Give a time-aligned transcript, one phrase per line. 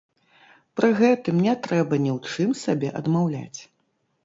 [0.79, 3.61] Пры гэтым не трэба ні ў чым сабе адмаўляць.